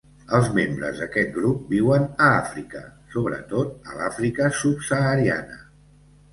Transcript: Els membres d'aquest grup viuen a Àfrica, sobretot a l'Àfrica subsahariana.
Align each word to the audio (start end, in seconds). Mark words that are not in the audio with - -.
Els 0.35 0.47
membres 0.53 1.01
d'aquest 1.01 1.29
grup 1.35 1.67
viuen 1.73 2.07
a 2.29 2.31
Àfrica, 2.39 2.83
sobretot 3.17 3.93
a 3.93 4.01
l'Àfrica 4.01 4.51
subsahariana. 4.65 5.65